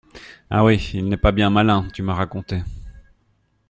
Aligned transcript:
Ah 0.49 0.63
oui, 0.63 0.89
il 0.95 1.13
est 1.13 1.17
pas 1.17 1.31
bien 1.31 1.51
malin, 1.51 1.87
tu 1.93 2.01
m’as 2.01 2.15
raconté. 2.15 2.63